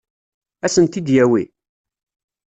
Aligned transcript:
Ad 0.65 0.71
sen-t-id-yawi? 0.73 1.43